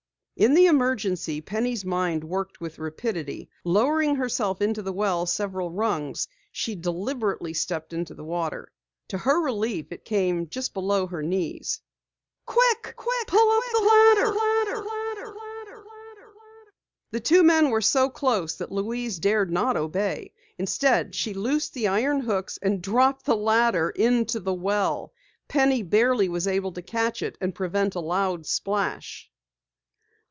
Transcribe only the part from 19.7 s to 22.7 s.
obey. Instead she loosed the iron hooks